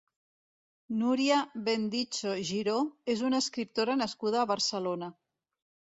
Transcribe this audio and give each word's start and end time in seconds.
Núria 1.01 1.41
Bendicho 1.67 2.33
Giró 2.51 2.77
és 3.15 3.21
una 3.31 3.43
escriptora 3.47 3.99
nascuda 4.03 4.45
a 4.45 4.49
Barcelona. 4.57 5.15